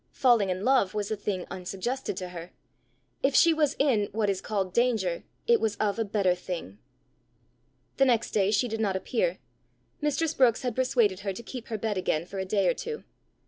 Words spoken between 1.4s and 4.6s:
unsuggested to her; if she was in what is